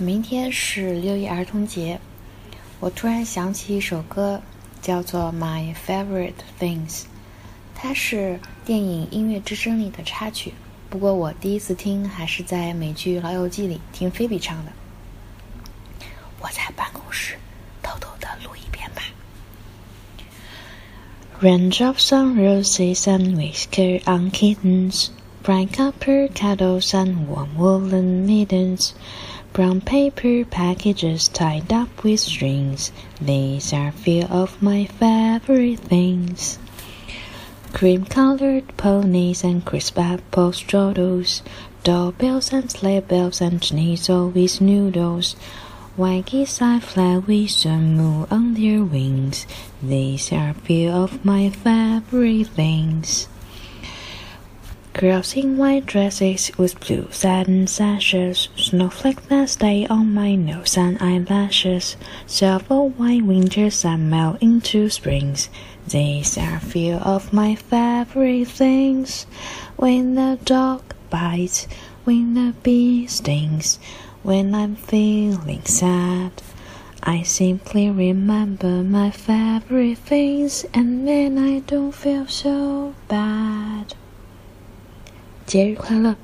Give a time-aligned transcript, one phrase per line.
[0.00, 1.98] 明天是六一儿童节，
[2.78, 4.40] 我突然想起一首歌，
[4.80, 7.00] 叫做《My Favorite Things》，
[7.74, 10.54] 它是电影《音乐之声》里的插曲。
[10.88, 14.70] 不过我第一次听还是在美剧《老友记》里听菲比唱的。
[16.40, 17.34] 我在办公室
[17.82, 19.02] 偷偷的录一遍吧。
[21.40, 25.08] Raindrops on roses and whisker on kittens,
[25.42, 28.92] bright copper kettles and warm woolen mittens.
[29.58, 32.92] Brown paper packages tied up with strings.
[33.20, 36.60] These are few of my favorite things.
[37.72, 41.42] Cream colored ponies and crisp apple strudels.
[41.82, 45.34] Doorbells and sleigh bells and schnitzel with noodles.
[45.96, 49.44] White geese I fly with the moon on their wings.
[49.82, 53.26] These are few of my favorite things.
[54.98, 61.00] Girls in white dresses with blue satin sashes, snowflakes that stay on my nose and
[61.00, 65.50] eyelashes, several white winters that melt into springs.
[65.86, 69.28] These are few of my favorite things.
[69.76, 71.68] When the dog bites,
[72.02, 73.78] when the bee stings,
[74.24, 76.32] when I'm feeling sad.
[77.04, 83.94] I simply remember my favorite things, and then I don't feel so bad.
[85.48, 86.14] 节日快乐！